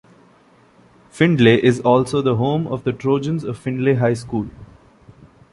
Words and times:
Findlay 1.11 1.63
is 1.63 1.79
also 1.81 2.23
the 2.23 2.37
home 2.37 2.65
of 2.65 2.85
the 2.85 2.91
"Trojans" 2.91 3.43
of 3.43 3.55
Findlay 3.59 3.93
High 3.93 4.15
School. 4.15 4.47